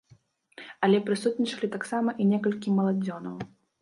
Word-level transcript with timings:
Але 0.87 1.01
прысутнічалі 1.09 1.67
таксама 1.75 2.17
і 2.25 2.27
некалькі 2.31 2.75
маладзёнаў. 2.79 3.37